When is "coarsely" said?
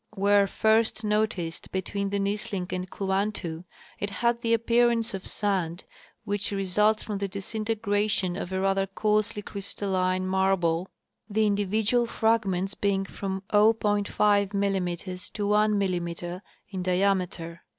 8.87-9.43